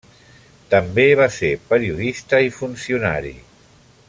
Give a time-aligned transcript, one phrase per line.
[0.71, 3.37] També va ser periodista i funcionari.